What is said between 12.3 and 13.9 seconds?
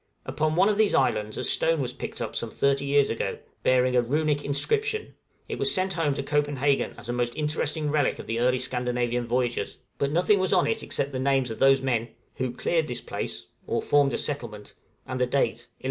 "who cleared this place" (or